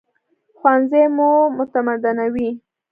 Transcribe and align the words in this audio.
ښوونځی 0.57 1.03
مو 1.15 1.29
متمدنوي 1.57 2.49